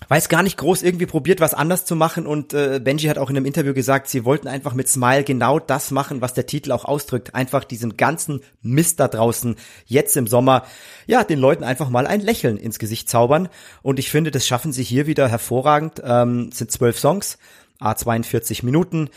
weiß 0.08 0.28
gar 0.28 0.44
nicht 0.44 0.58
groß 0.58 0.82
irgendwie 0.84 1.06
probiert, 1.06 1.40
was 1.40 1.54
anders 1.54 1.86
zu 1.86 1.96
machen 1.96 2.26
und 2.26 2.54
äh, 2.54 2.82
Benji 2.84 3.08
hat 3.08 3.18
auch 3.18 3.30
in 3.30 3.38
einem 3.38 3.46
Interview 3.46 3.74
gesagt, 3.74 4.10
sie 4.10 4.26
wollten 4.26 4.48
einfach 4.48 4.74
mit 4.74 4.90
Smile 4.90 5.24
genau 5.24 5.60
das 5.60 5.92
machen, 5.92 6.22
was 6.22 6.34
der 6.34 6.46
Titel 6.46 6.72
auch 6.72 6.86
ausdrückt, 6.86 7.36
einfach 7.36 7.64
diesen 7.64 7.96
ganzen 7.96 8.42
Mist 8.62 9.00
da 9.00 9.08
draußen 9.08 9.56
jetzt 9.86 10.18
im 10.18 10.28
Sommer, 10.28 10.66
ja, 11.06 11.24
den 11.24 11.40
Leuten 11.40 11.64
einfach 11.64 11.90
mal 11.90 12.08
ein 12.08 12.22
Lächeln 12.22 12.58
ins 12.58 12.80
Gesicht 12.80 13.10
zaubern. 13.10 13.50
Und 13.82 14.00
ich 14.00 14.10
finde, 14.10 14.32
das 14.32 14.48
schaffen 14.48 14.74
sie 14.74 14.84
hier 14.84 15.08
wieder 15.08 15.30
hervorragend, 15.30 16.02
ähm, 16.04 16.52
sind 16.52 16.72
zwölf 16.72 17.00
Songs, 17.00 17.38
a 17.80 17.96
42 17.96 18.64
Minuten 18.64 19.10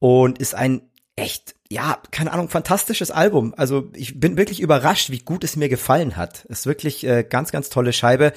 und 0.00 0.38
ist 0.38 0.56
ein 0.56 0.82
echt 1.14 1.54
ja, 1.72 2.02
keine 2.10 2.32
Ahnung, 2.32 2.48
fantastisches 2.48 3.12
Album. 3.12 3.54
Also 3.56 3.90
ich 3.94 4.18
bin 4.18 4.36
wirklich 4.36 4.60
überrascht, 4.60 5.10
wie 5.10 5.20
gut 5.20 5.44
es 5.44 5.54
mir 5.54 5.68
gefallen 5.68 6.16
hat. 6.16 6.44
Ist 6.46 6.66
wirklich 6.66 7.06
äh, 7.06 7.22
ganz, 7.22 7.52
ganz 7.52 7.70
tolle 7.70 7.92
Scheibe. 7.92 8.32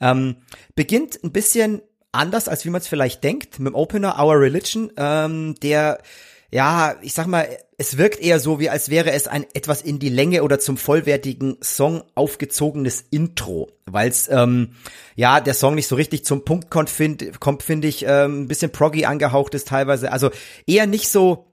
Ähm, 0.00 0.36
beginnt 0.76 1.22
ein 1.24 1.32
bisschen 1.32 1.82
anders, 2.12 2.48
als 2.48 2.64
wie 2.64 2.70
man 2.70 2.80
es 2.80 2.86
vielleicht 2.86 3.24
denkt, 3.24 3.58
mit 3.58 3.72
dem 3.72 3.74
Opener 3.74 4.22
Our 4.22 4.40
Religion, 4.40 4.92
ähm, 4.96 5.56
der 5.56 5.98
ja, 6.50 6.96
ich 7.02 7.12
sag 7.12 7.26
mal, 7.26 7.46
es 7.76 7.98
wirkt 7.98 8.20
eher 8.20 8.40
so, 8.40 8.58
wie 8.58 8.70
als 8.70 8.88
wäre 8.88 9.12
es 9.12 9.28
ein 9.28 9.46
etwas 9.52 9.82
in 9.82 9.98
die 9.98 10.08
Länge 10.08 10.42
oder 10.42 10.58
zum 10.58 10.78
vollwertigen 10.78 11.58
Song 11.62 12.02
aufgezogenes 12.14 13.04
Intro, 13.10 13.70
weil 13.86 14.08
es 14.08 14.28
ähm, 14.28 14.72
ja 15.14 15.40
der 15.40 15.54
Song 15.54 15.74
nicht 15.74 15.88
so 15.88 15.94
richtig 15.94 16.24
zum 16.24 16.44
Punkt 16.44 16.70
kommt, 16.70 16.88
finde 16.88 17.32
find 17.60 17.84
ich, 17.84 18.04
ähm, 18.06 18.42
ein 18.42 18.48
bisschen 18.48 18.72
proggy 18.72 19.04
angehaucht 19.04 19.54
ist 19.54 19.68
teilweise, 19.68 20.10
also 20.10 20.30
eher 20.66 20.86
nicht 20.86 21.08
so 21.10 21.52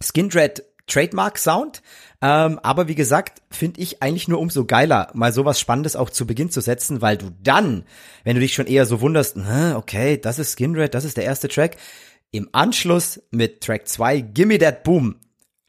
Skindred 0.00 0.64
Trademark 0.86 1.38
Sound, 1.38 1.82
ähm, 2.20 2.60
aber 2.62 2.86
wie 2.86 2.94
gesagt, 2.94 3.42
finde 3.50 3.80
ich 3.80 4.02
eigentlich 4.02 4.28
nur 4.28 4.38
umso 4.38 4.64
geiler, 4.64 5.10
mal 5.14 5.32
sowas 5.32 5.58
Spannendes 5.58 5.96
auch 5.96 6.10
zu 6.10 6.26
Beginn 6.26 6.50
zu 6.50 6.60
setzen, 6.60 7.02
weil 7.02 7.16
du 7.16 7.30
dann, 7.42 7.84
wenn 8.24 8.36
du 8.36 8.40
dich 8.40 8.54
schon 8.54 8.66
eher 8.66 8.86
so 8.86 9.00
wunderst, 9.00 9.36
okay, 9.74 10.16
das 10.16 10.38
ist 10.38 10.52
Skinred, 10.52 10.94
das 10.94 11.04
ist 11.04 11.16
der 11.16 11.24
erste 11.24 11.48
Track, 11.48 11.76
im 12.32 12.48
Anschluss 12.52 13.22
mit 13.30 13.60
Track 13.60 13.86
2, 13.86 14.20
Gimme 14.20 14.58
That 14.58 14.82
Boom, 14.82 15.16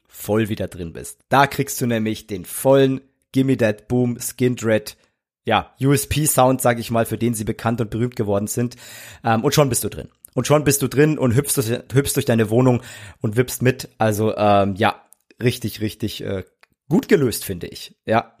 voll 0.08 0.48
wieder 0.48 0.66
drin 0.66 0.92
bist. 0.92 1.20
Da 1.28 1.46
kriegst 1.46 1.80
du 1.80 1.86
nämlich 1.86 2.26
den 2.26 2.44
vollen 2.44 3.00
Gimme 3.32 3.56
That 3.56 3.86
Boom 3.86 4.18
Skindred 4.18 4.96
ja, 5.44 5.74
USP-Sound, 5.78 6.62
sag 6.62 6.78
ich 6.78 6.90
mal, 6.90 7.04
für 7.04 7.18
den 7.18 7.34
sie 7.34 7.44
bekannt 7.44 7.80
und 7.80 7.90
berühmt 7.90 8.16
geworden 8.16 8.46
sind. 8.46 8.76
Ähm, 9.22 9.44
und 9.44 9.54
schon 9.54 9.68
bist 9.68 9.84
du 9.84 9.90
drin. 9.90 10.08
Und 10.32 10.46
schon 10.46 10.64
bist 10.64 10.80
du 10.80 10.88
drin 10.88 11.18
und 11.18 11.34
hüpfst 11.34 11.56
durch, 11.56 11.68
hüpfst 11.92 12.14
durch 12.16 12.24
deine 12.24 12.48
Wohnung 12.50 12.82
und 13.20 13.36
wippst 13.36 13.60
mit. 13.60 13.90
Also 13.98 14.34
ähm, 14.36 14.74
ja, 14.76 15.04
richtig, 15.42 15.82
richtig 15.82 16.24
äh, 16.24 16.44
gut 16.88 17.08
gelöst, 17.08 17.44
finde 17.44 17.66
ich. 17.66 17.94
Ja. 18.06 18.36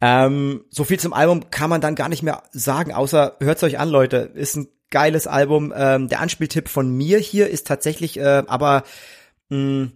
Ähm, 0.00 0.64
so 0.68 0.82
viel 0.82 0.98
zum 0.98 1.12
Album 1.12 1.50
kann 1.50 1.70
man 1.70 1.80
dann 1.80 1.94
gar 1.94 2.08
nicht 2.08 2.24
mehr 2.24 2.42
sagen, 2.50 2.92
außer 2.92 3.36
hört's 3.40 3.62
euch 3.62 3.78
an, 3.78 3.88
Leute. 3.88 4.32
Ist 4.34 4.56
ein 4.56 4.68
geiles 4.92 5.26
Album. 5.26 5.74
Ähm, 5.76 6.06
der 6.06 6.20
Anspieltipp 6.20 6.68
von 6.68 6.88
mir 6.88 7.18
hier 7.18 7.50
ist 7.50 7.66
tatsächlich 7.66 8.16
äh, 8.18 8.44
aber 8.46 8.84
mh, 9.48 9.88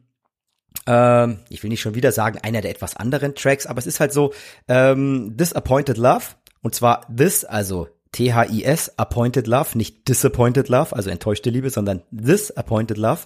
ähm, 0.87 1.39
ich 1.49 1.63
will 1.63 1.71
nicht 1.71 1.81
schon 1.81 1.95
wieder 1.95 2.13
sagen, 2.13 2.39
einer 2.43 2.61
der 2.61 2.71
etwas 2.71 2.97
anderen 2.97 3.35
Tracks, 3.35 3.67
aber 3.67 3.79
es 3.79 3.87
ist 3.87 4.01
halt 4.01 4.13
so, 4.13 4.33
ähm, 4.69 5.37
Disappointed 5.37 5.97
Love. 5.97 6.25
Und 6.63 6.75
zwar 6.75 7.07
This, 7.15 7.45
also 7.45 7.89
T-H-I-S, 8.17 8.99
Appointed 8.99 9.47
Love, 9.47 9.77
nicht 9.77 10.09
Disappointed 10.09 10.71
Love, 10.71 10.97
also 10.97 11.11
enttäuschte 11.11 11.51
Liebe, 11.51 11.69
sondern 11.69 12.01
This 12.11 12.51
Appointed 12.51 12.97
Love. 12.97 13.21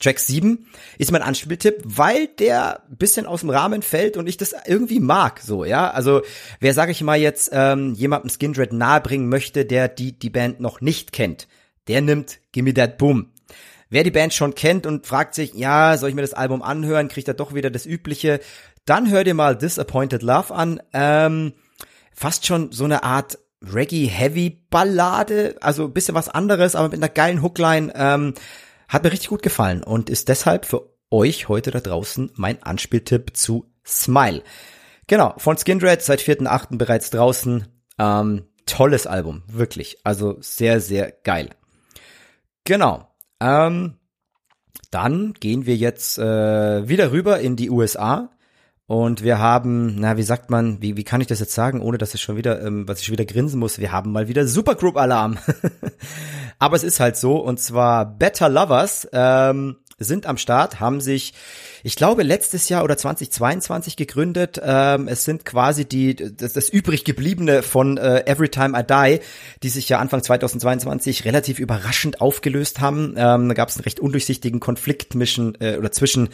Track 0.00 0.20
7 0.20 0.68
ist 0.98 1.10
mein 1.10 1.22
Anspieltipp, 1.22 1.82
weil 1.84 2.28
der 2.28 2.84
bisschen 2.88 3.26
aus 3.26 3.40
dem 3.40 3.50
Rahmen 3.50 3.82
fällt 3.82 4.16
und 4.16 4.28
ich 4.28 4.36
das 4.36 4.54
irgendwie 4.64 5.00
mag, 5.00 5.40
so, 5.40 5.64
ja. 5.64 5.90
Also, 5.90 6.22
wer, 6.60 6.74
sage 6.74 6.92
ich 6.92 7.02
mal 7.02 7.18
jetzt, 7.18 7.50
ähm, 7.52 7.94
jemandem 7.94 8.30
Skindred 8.30 8.72
nahebringen 8.72 9.28
möchte, 9.28 9.64
der 9.64 9.88
die, 9.88 10.12
die 10.16 10.30
Band 10.30 10.60
noch 10.60 10.80
nicht 10.80 11.10
kennt, 11.10 11.48
der 11.88 12.00
nimmt 12.00 12.38
Gimme 12.52 12.72
That 12.72 12.98
Boom. 12.98 13.32
Wer 13.90 14.04
die 14.04 14.12
Band 14.12 14.32
schon 14.32 14.54
kennt 14.54 14.86
und 14.86 15.08
fragt 15.08 15.34
sich, 15.34 15.54
ja, 15.54 15.98
soll 15.98 16.10
ich 16.10 16.14
mir 16.14 16.22
das 16.22 16.34
Album 16.34 16.62
anhören, 16.62 17.08
kriegt 17.08 17.26
er 17.26 17.34
doch 17.34 17.52
wieder 17.52 17.70
das 17.70 17.84
Übliche, 17.84 18.38
dann 18.84 19.10
hör 19.10 19.24
dir 19.24 19.34
mal 19.34 19.56
Disappointed 19.56 20.22
Love 20.22 20.54
an. 20.54 20.80
Ähm, 20.92 21.54
fast 22.14 22.46
schon 22.46 22.70
so 22.70 22.84
eine 22.84 23.02
Art 23.02 23.38
Reggae-Heavy-Ballade, 23.62 25.56
also 25.60 25.84
ein 25.84 25.92
bisschen 25.92 26.14
was 26.14 26.28
anderes, 26.28 26.74
aber 26.74 26.88
mit 26.88 26.98
einer 26.98 27.08
geilen 27.08 27.42
Hookline. 27.42 27.92
Ähm, 27.94 28.34
hat 28.88 29.02
mir 29.02 29.12
richtig 29.12 29.30
gut 29.30 29.42
gefallen 29.42 29.82
und 29.82 30.10
ist 30.10 30.28
deshalb 30.28 30.64
für 30.64 30.90
euch 31.10 31.48
heute 31.48 31.70
da 31.70 31.80
draußen 31.80 32.30
mein 32.34 32.62
Anspieltipp 32.62 33.36
zu 33.36 33.72
Smile. 33.84 34.42
Genau, 35.06 35.34
von 35.38 35.56
Skindred 35.56 36.02
seit 36.02 36.20
4.8. 36.20 36.76
bereits 36.76 37.10
draußen. 37.10 37.66
Ähm, 37.98 38.46
tolles 38.66 39.06
Album, 39.06 39.42
wirklich. 39.46 39.98
Also 40.04 40.36
sehr, 40.40 40.80
sehr 40.80 41.12
geil. 41.12 41.50
Genau. 42.64 43.08
Ähm, 43.40 43.94
dann 44.90 45.34
gehen 45.34 45.66
wir 45.66 45.76
jetzt 45.76 46.18
äh, 46.18 46.88
wieder 46.88 47.12
rüber 47.12 47.40
in 47.40 47.56
die 47.56 47.70
USA 47.70 48.30
und 48.86 49.24
wir 49.24 49.38
haben, 49.38 49.96
na, 49.98 50.16
wie 50.16 50.22
sagt 50.22 50.48
man, 50.48 50.80
wie, 50.80 50.96
wie 50.96 51.02
kann 51.02 51.20
ich 51.20 51.26
das 51.26 51.40
jetzt 51.40 51.54
sagen, 51.54 51.80
ohne 51.80 51.98
dass 51.98 52.14
ich 52.14 52.20
schon 52.20 52.36
wieder, 52.36 52.62
ähm, 52.62 52.86
was 52.86 53.00
ich 53.00 53.06
schon 53.06 53.14
wieder 53.14 53.24
grinsen 53.24 53.58
muss, 53.58 53.78
wir 53.78 53.90
haben 53.90 54.12
mal 54.12 54.28
wieder 54.28 54.46
Supergroup-Alarm. 54.46 55.38
Aber 56.60 56.76
es 56.76 56.84
ist 56.84 57.00
halt 57.00 57.16
so, 57.16 57.38
und 57.38 57.58
zwar 57.58 58.06
Better 58.06 58.48
Lovers 58.48 59.08
ähm, 59.12 59.76
sind 59.98 60.26
am 60.26 60.38
Start, 60.38 60.78
haben 60.78 61.00
sich, 61.00 61.34
ich 61.82 61.96
glaube, 61.96 62.22
letztes 62.22 62.68
Jahr 62.68 62.84
oder 62.84 62.96
2022 62.96 63.96
gegründet. 63.96 64.60
Ähm, 64.62 65.08
es 65.08 65.24
sind 65.24 65.44
quasi 65.44 65.84
die 65.84 66.14
das, 66.14 66.52
das 66.52 66.68
übrig 66.68 67.04
gebliebene 67.04 67.62
von 67.62 67.96
äh, 67.96 68.24
Every 68.26 68.50
Time 68.50 68.78
I 68.78 68.84
Die, 68.84 69.20
die 69.64 69.68
sich 69.68 69.88
ja 69.88 69.98
Anfang 69.98 70.22
2022 70.22 71.24
relativ 71.24 71.58
überraschend 71.58 72.20
aufgelöst 72.20 72.80
haben. 72.80 73.14
Ähm, 73.16 73.48
da 73.48 73.54
gab 73.54 73.68
es 73.68 73.76
einen 73.76 73.84
recht 73.84 73.98
undurchsichtigen 73.98 74.60
Konflikt 74.60 75.16
mischen, 75.16 75.60
äh, 75.60 75.76
oder 75.76 75.90
zwischen 75.90 76.28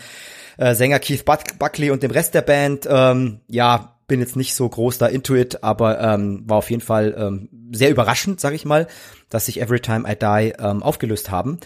äh, 0.58 0.74
Sänger 0.74 0.98
Keith 0.98 1.24
Buckley 1.24 1.90
und 1.90 2.02
dem 2.02 2.10
Rest 2.10 2.34
der 2.34 2.42
Band. 2.42 2.86
Ähm, 2.90 3.40
ja, 3.48 3.96
bin 4.06 4.20
jetzt 4.20 4.36
nicht 4.36 4.54
so 4.54 4.68
groß 4.68 4.98
da 4.98 5.06
into 5.06 5.34
it, 5.34 5.64
aber 5.64 6.00
ähm, 6.00 6.42
war 6.46 6.58
auf 6.58 6.70
jeden 6.70 6.82
Fall 6.82 7.14
ähm, 7.16 7.48
sehr 7.72 7.90
überraschend, 7.90 8.40
sage 8.40 8.56
ich 8.56 8.64
mal, 8.64 8.86
dass 9.30 9.46
sich 9.46 9.60
Every 9.60 9.80
Time 9.80 10.10
I 10.10 10.16
Die 10.16 10.52
ähm, 10.58 10.82
aufgelöst 10.82 11.30
haben. 11.30 11.58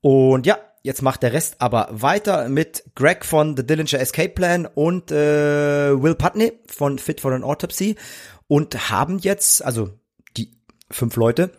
Und 0.00 0.46
ja, 0.46 0.58
jetzt 0.82 1.02
macht 1.02 1.22
der 1.22 1.32
Rest 1.32 1.56
aber 1.60 1.88
weiter 1.92 2.48
mit 2.48 2.84
Greg 2.94 3.24
von 3.24 3.56
The 3.56 3.64
Dillinger 3.64 4.00
Escape 4.00 4.30
Plan 4.30 4.66
und 4.66 5.12
äh, 5.12 6.02
Will 6.02 6.14
Putney 6.14 6.52
von 6.66 6.98
Fit 6.98 7.20
for 7.20 7.32
an 7.32 7.44
Autopsy 7.44 7.96
und 8.48 8.90
haben 8.90 9.18
jetzt, 9.18 9.64
also 9.64 9.90
die 10.36 10.56
fünf 10.90 11.16
Leute, 11.16 11.52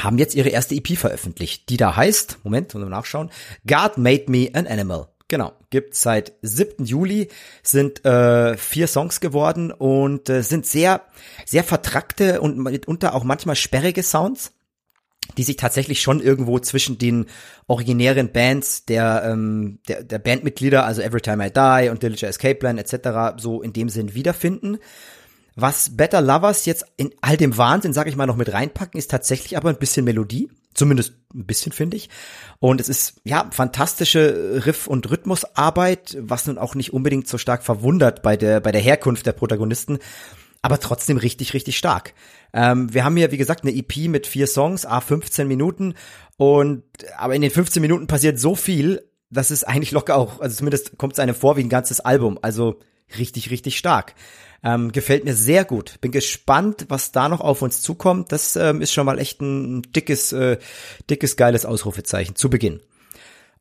haben 0.00 0.18
jetzt 0.18 0.34
ihre 0.34 0.48
erste 0.48 0.74
EP 0.74 0.96
veröffentlicht, 0.96 1.68
die 1.68 1.76
da 1.76 1.96
heißt, 1.96 2.38
Moment, 2.44 2.74
mal 2.74 2.88
nachschauen, 2.88 3.30
God 3.66 3.98
Made 3.98 4.24
Me 4.28 4.50
an 4.52 4.66
Animal. 4.66 5.08
Genau, 5.32 5.54
gibt's 5.70 6.02
seit 6.02 6.34
7. 6.42 6.84
Juli, 6.84 7.28
sind 7.62 8.04
äh, 8.04 8.54
vier 8.58 8.86
Songs 8.86 9.18
geworden 9.18 9.70
und 9.72 10.28
äh, 10.28 10.42
sind 10.42 10.66
sehr, 10.66 11.06
sehr 11.46 11.64
vertrackte 11.64 12.42
und 12.42 12.58
mitunter 12.58 13.14
auch 13.14 13.24
manchmal 13.24 13.56
sperrige 13.56 14.02
Sounds, 14.02 14.52
die 15.38 15.42
sich 15.42 15.56
tatsächlich 15.56 16.02
schon 16.02 16.20
irgendwo 16.20 16.58
zwischen 16.58 16.98
den 16.98 17.24
originären 17.66 18.30
Bands 18.30 18.84
der, 18.84 19.22
ähm, 19.24 19.78
der, 19.88 20.02
der 20.04 20.18
Bandmitglieder, 20.18 20.84
also 20.84 21.00
Every 21.00 21.22
Time 21.22 21.46
I 21.46 21.50
Die 21.50 21.88
und 21.88 22.02
Dillinger 22.02 22.28
Escape 22.28 22.56
Plan 22.56 22.76
etc. 22.76 23.40
so 23.40 23.62
in 23.62 23.72
dem 23.72 23.88
Sinn 23.88 24.12
wiederfinden. 24.12 24.76
Was 25.56 25.96
Better 25.96 26.20
Lovers 26.20 26.66
jetzt 26.66 26.84
in 26.98 27.10
all 27.22 27.38
dem 27.38 27.56
Wahnsinn, 27.56 27.94
sag 27.94 28.06
ich 28.06 28.16
mal, 28.16 28.26
noch 28.26 28.36
mit 28.36 28.52
reinpacken, 28.52 28.98
ist 28.98 29.10
tatsächlich 29.10 29.56
aber 29.56 29.70
ein 29.70 29.78
bisschen 29.78 30.04
Melodie. 30.04 30.50
Zumindest 30.74 31.14
ein 31.34 31.46
bisschen, 31.46 31.72
finde 31.72 31.96
ich. 31.96 32.08
Und 32.58 32.80
es 32.80 32.88
ist, 32.88 33.20
ja, 33.24 33.48
fantastische 33.50 34.62
Riff- 34.66 34.86
und 34.86 35.10
Rhythmusarbeit, 35.10 36.16
was 36.20 36.46
nun 36.46 36.58
auch 36.58 36.74
nicht 36.74 36.92
unbedingt 36.92 37.28
so 37.28 37.38
stark 37.38 37.62
verwundert 37.62 38.22
bei 38.22 38.36
der, 38.36 38.60
bei 38.60 38.72
der 38.72 38.80
Herkunft 38.80 39.26
der 39.26 39.32
Protagonisten, 39.32 39.98
aber 40.62 40.78
trotzdem 40.78 41.16
richtig, 41.16 41.54
richtig 41.54 41.76
stark. 41.76 42.14
Ähm, 42.52 42.92
wir 42.94 43.04
haben 43.04 43.16
hier, 43.16 43.32
wie 43.32 43.36
gesagt, 43.36 43.64
eine 43.64 43.74
EP 43.74 44.08
mit 44.08 44.26
vier 44.26 44.46
Songs, 44.46 44.86
a 44.86 45.00
15 45.00 45.48
Minuten. 45.48 45.94
Und, 46.36 46.84
aber 47.18 47.34
in 47.34 47.42
den 47.42 47.50
15 47.50 47.82
Minuten 47.82 48.06
passiert 48.06 48.38
so 48.38 48.54
viel, 48.54 49.02
dass 49.30 49.50
es 49.50 49.64
eigentlich 49.64 49.90
locker 49.90 50.16
auch, 50.16 50.40
also 50.40 50.56
zumindest 50.56 50.98
kommt 50.98 51.14
es 51.14 51.18
einem 51.18 51.34
vor 51.34 51.56
wie 51.56 51.64
ein 51.64 51.68
ganzes 51.68 52.00
Album. 52.00 52.38
Also 52.42 52.78
richtig, 53.18 53.50
richtig 53.50 53.76
stark. 53.76 54.14
Ähm, 54.64 54.92
gefällt 54.92 55.24
mir 55.24 55.34
sehr 55.34 55.64
gut. 55.64 56.00
Bin 56.00 56.12
gespannt, 56.12 56.86
was 56.88 57.10
da 57.10 57.28
noch 57.28 57.40
auf 57.40 57.62
uns 57.62 57.82
zukommt. 57.82 58.30
Das 58.30 58.54
ähm, 58.56 58.80
ist 58.80 58.92
schon 58.92 59.06
mal 59.06 59.18
echt 59.18 59.40
ein 59.40 59.82
dickes, 59.82 60.32
äh, 60.32 60.58
dickes, 61.10 61.36
geiles 61.36 61.66
Ausrufezeichen 61.66 62.36
zu 62.36 62.48
Beginn. 62.48 62.80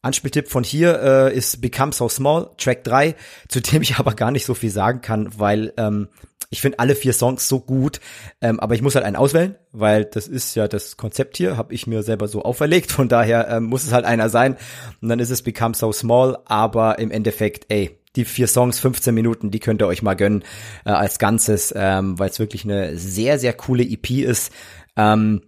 Anspieltipp 0.03 0.49
von 0.49 0.63
hier 0.63 0.99
äh, 1.01 1.35
ist 1.35 1.61
Become 1.61 1.91
So 1.93 2.09
Small, 2.09 2.49
Track 2.57 2.83
3, 2.83 3.15
zu 3.47 3.61
dem 3.61 3.81
ich 3.81 3.95
aber 3.99 4.13
gar 4.13 4.31
nicht 4.31 4.45
so 4.45 4.53
viel 4.53 4.71
sagen 4.71 5.01
kann, 5.01 5.29
weil 5.37 5.73
ähm, 5.77 6.07
ich 6.49 6.59
finde 6.59 6.79
alle 6.79 6.95
vier 6.95 7.13
Songs 7.13 7.47
so 7.47 7.59
gut, 7.59 8.01
ähm, 8.41 8.59
aber 8.59 8.75
ich 8.75 8.81
muss 8.81 8.95
halt 8.95 9.05
einen 9.05 9.15
auswählen, 9.15 9.55
weil 9.71 10.05
das 10.05 10.27
ist 10.27 10.55
ja 10.55 10.67
das 10.67 10.97
Konzept 10.97 11.37
hier, 11.37 11.55
habe 11.55 11.73
ich 11.73 11.87
mir 11.87 12.03
selber 12.03 12.27
so 12.27 12.43
auferlegt, 12.43 12.91
von 12.91 13.07
daher 13.07 13.47
ähm, 13.47 13.65
muss 13.65 13.83
es 13.83 13.93
halt 13.93 14.05
einer 14.05 14.29
sein 14.29 14.57
und 15.01 15.09
dann 15.09 15.19
ist 15.19 15.29
es 15.29 15.43
Become 15.43 15.75
So 15.75 15.91
Small, 15.91 16.37
aber 16.45 16.99
im 16.99 17.09
Endeffekt, 17.09 17.67
ey, 17.69 17.97
die 18.15 18.25
vier 18.25 18.47
Songs, 18.47 18.79
15 18.79 19.13
Minuten, 19.13 19.51
die 19.51 19.59
könnt 19.59 19.81
ihr 19.81 19.87
euch 19.87 20.01
mal 20.01 20.15
gönnen 20.15 20.43
äh, 20.85 20.91
als 20.91 21.19
Ganzes, 21.19 21.73
ähm, 21.75 22.19
weil 22.19 22.29
es 22.29 22.39
wirklich 22.39 22.63
eine 22.63 22.97
sehr, 22.97 23.39
sehr 23.39 23.53
coole 23.53 23.83
EP 23.83 24.09
ist. 24.11 24.51
Ähm, 24.95 25.41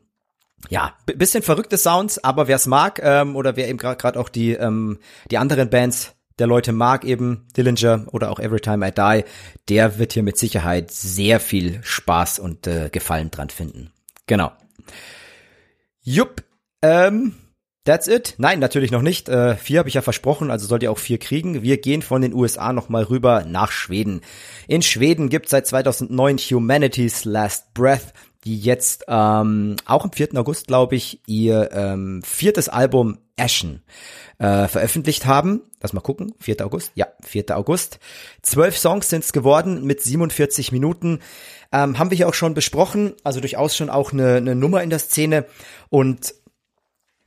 ja, 0.70 0.93
bisschen 1.05 1.43
verrückte 1.43 1.77
Sounds, 1.77 2.24
aber 2.24 2.48
wer 2.48 2.55
es 2.55 2.67
mag 2.67 3.01
ähm, 3.03 3.36
oder 3.36 3.55
wer 3.58 3.67
eben 3.67 3.77
gerade 3.77 4.20
auch 4.20 4.29
die 4.29 4.53
ähm, 4.53 5.00
die 5.29 5.38
anderen 5.38 5.70
Bands 5.70 6.15
der 6.39 6.48
Leute 6.48 6.72
mag, 6.72 7.05
eben 7.05 7.48
Dillinger 7.55 8.05
oder 8.12 8.32
auch 8.32 8.39
Every 8.39 8.60
Time 8.60 8.88
I 8.88 8.91
Die, 8.91 9.25
der 9.70 10.00
wird 10.00 10.13
hier 10.13 10.24
mit 10.24 10.38
Sicherheit 10.38 10.91
sehr 10.91 11.39
viel 11.39 11.79
Spaß 11.84 12.39
und 12.39 12.65
äh, 12.65 12.89
Gefallen 12.89 13.29
dran 13.29 13.50
finden. 13.50 13.91
Genau. 14.25 14.51
Jupp. 16.01 16.43
Ähm, 16.82 17.36
That's 17.86 18.08
it? 18.08 18.36
Nein, 18.38 18.60
natürlich 18.60 18.92
noch 18.92 19.02
nicht. 19.02 19.28
Äh, 19.28 19.58
vier 19.58 19.80
habe 19.80 19.90
ich 19.90 19.96
ja 19.96 20.02
versprochen, 20.02 20.52
also 20.52 20.66
sollt 20.68 20.84
ihr 20.84 20.92
auch 20.92 20.98
vier 20.98 21.18
kriegen. 21.18 21.63
Wir 21.63 21.78
gehen 21.82 22.02
von 22.02 22.22
den 22.22 22.34
USA 22.34 22.72
nochmal 22.72 23.04
rüber 23.04 23.44
nach 23.46 23.74
Schweden. 23.74 24.22
In 24.70 24.82
Schweden 24.82 25.28
gibt 25.28 25.50
seit 25.50 25.68
2009 25.68 26.38
Humanity's 26.38 27.25
Last 27.25 27.74
Breath, 27.74 28.13
die 28.46 28.58
jetzt 28.58 29.04
ähm, 29.10 29.75
auch 29.86 30.06
am 30.06 30.13
4. 30.13 30.30
August, 30.36 30.68
glaube 30.68 30.96
ich, 30.96 31.20
ihr 31.28 31.72
ähm, 31.74 32.22
viertes 32.24 32.70
Album 32.70 33.18
Ashen 33.38 33.82
äh, 34.38 34.70
veröffentlicht 34.70 35.25
haben. 35.25 35.62
Lass 35.82 35.92
mal 35.92 36.00
gucken, 36.00 36.36
4. 36.40 36.66
August? 36.66 36.94
Ja, 36.96 37.08
4. 37.24 37.58
August. 37.58 38.00
Zwölf 38.42 38.78
Songs 38.78 39.10
sind 39.10 39.25
es 39.25 39.34
geworden 39.34 39.84
mit 39.84 40.02
47 40.02 40.72
Minuten. 40.72 41.20
Ähm, 41.74 42.00
haben 42.00 42.12
wir 42.12 42.16
hier 42.16 42.30
auch 42.30 42.34
schon 42.34 42.54
besprochen, 42.54 43.13
also 43.25 43.42
durchaus 43.42 43.75
schon 43.75 43.90
auch 43.90 44.13
eine, 44.13 44.36
eine 44.36 44.56
Nummer 44.56 44.84
in 44.84 44.90
der 44.90 45.00
Szene 45.00 45.46
und 45.90 46.34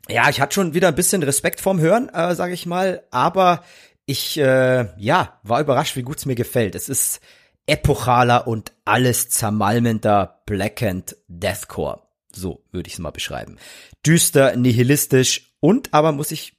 ja, 0.08 0.28
ich 0.28 0.40
hatte 0.40 0.54
schon 0.54 0.74
wieder 0.74 0.88
ein 0.88 0.94
bisschen 0.94 1.22
Respekt 1.22 1.60
vorm 1.60 1.80
Hören, 1.80 2.08
äh, 2.08 2.34
sage 2.34 2.54
ich 2.54 2.66
mal, 2.66 3.02
aber 3.10 3.62
ich 4.06 4.38
äh, 4.38 4.86
ja 4.98 5.40
war 5.42 5.60
überrascht, 5.60 5.96
wie 5.96 6.02
gut 6.02 6.18
es 6.18 6.26
mir 6.26 6.36
gefällt. 6.36 6.74
Es 6.74 6.88
ist 6.88 7.20
epochaler 7.66 8.46
und 8.46 8.72
alles 8.84 9.28
zermalmender 9.28 10.42
Blackened 10.46 11.16
Deathcore. 11.28 12.02
So 12.32 12.62
würde 12.70 12.86
ich 12.86 12.94
es 12.94 12.98
mal 13.00 13.10
beschreiben. 13.10 13.58
Düster, 14.04 14.54
nihilistisch 14.56 15.54
und 15.60 15.92
aber 15.92 16.12
muss 16.12 16.30
ich 16.30 16.55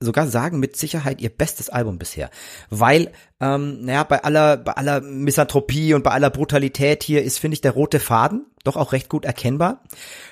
sogar 0.00 0.26
sagen, 0.26 0.58
mit 0.58 0.76
Sicherheit 0.76 1.20
ihr 1.20 1.28
bestes 1.28 1.68
Album 1.68 1.98
bisher. 1.98 2.30
Weil, 2.70 3.12
ähm, 3.38 3.82
naja, 3.82 4.02
bei 4.04 4.24
aller, 4.24 4.56
bei 4.56 4.72
aller 4.72 5.02
Misanthropie 5.02 5.92
und 5.92 6.02
bei 6.02 6.10
aller 6.10 6.30
Brutalität 6.30 7.02
hier 7.02 7.22
ist, 7.22 7.38
finde 7.38 7.54
ich, 7.54 7.60
der 7.60 7.72
rote 7.72 8.00
Faden 8.00 8.46
doch 8.64 8.76
auch 8.76 8.92
recht 8.92 9.08
gut 9.08 9.24
erkennbar. 9.24 9.82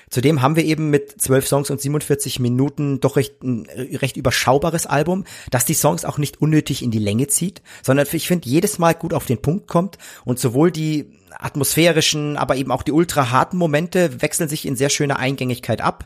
Zudem 0.09 0.41
haben 0.41 0.55
wir 0.55 0.65
eben 0.65 0.89
mit 0.89 1.21
zwölf 1.21 1.47
Songs 1.47 1.69
und 1.69 1.81
47 1.81 2.39
Minuten 2.39 2.99
doch 2.99 3.15
recht, 3.15 3.43
ein 3.43 3.67
recht 3.75 4.17
überschaubares 4.17 4.85
Album, 4.85 5.25
das 5.51 5.65
die 5.65 5.73
Songs 5.73 6.05
auch 6.05 6.17
nicht 6.17 6.41
unnötig 6.41 6.83
in 6.83 6.91
die 6.91 6.99
Länge 6.99 7.27
zieht, 7.27 7.61
sondern 7.83 8.07
ich 8.11 8.27
finde 8.27 8.49
jedes 8.49 8.79
Mal 8.79 8.93
gut 8.93 9.13
auf 9.13 9.25
den 9.25 9.41
Punkt 9.41 9.67
kommt 9.67 9.97
und 10.25 10.39
sowohl 10.39 10.71
die 10.71 11.11
atmosphärischen, 11.37 12.37
aber 12.37 12.55
eben 12.55 12.71
auch 12.71 12.83
die 12.83 12.91
ultra 12.91 13.31
harten 13.31 13.57
Momente 13.57 14.21
wechseln 14.21 14.49
sich 14.49 14.65
in 14.65 14.75
sehr 14.75 14.89
schöner 14.89 15.17
Eingängigkeit 15.17 15.81
ab. 15.81 16.05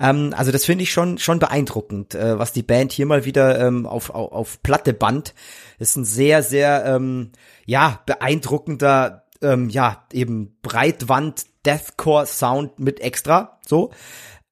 Ähm, 0.00 0.34
also 0.36 0.52
das 0.52 0.64
finde 0.64 0.84
ich 0.84 0.92
schon 0.92 1.18
schon 1.18 1.38
beeindruckend, 1.38 2.14
äh, 2.14 2.38
was 2.38 2.52
die 2.52 2.62
Band 2.62 2.92
hier 2.92 3.06
mal 3.06 3.24
wieder 3.24 3.60
ähm, 3.60 3.86
auf, 3.86 4.10
auf, 4.10 4.32
auf 4.32 4.62
Platte 4.62 4.92
band. 4.92 5.34
Das 5.78 5.90
ist 5.90 5.96
ein 5.96 6.04
sehr, 6.04 6.42
sehr 6.42 6.84
ähm, 6.86 7.32
ja, 7.66 8.00
beeindruckender, 8.06 9.24
ähm, 9.40 9.68
ja, 9.68 10.04
eben 10.12 10.56
Breitwand 10.62 11.46
Deathcore 11.64 12.26
Sound 12.26 12.78
mit 12.78 13.00
extra, 13.00 13.58
so. 13.66 13.90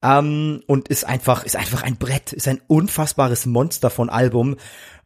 Ähm, 0.03 0.63
und 0.65 0.87
ist 0.87 1.05
einfach, 1.05 1.43
ist 1.43 1.55
einfach 1.55 1.83
ein 1.83 1.97
Brett, 1.97 2.33
ist 2.33 2.47
ein 2.47 2.61
unfassbares 2.67 3.45
Monster 3.45 3.89
von 3.89 4.09
Album. 4.09 4.57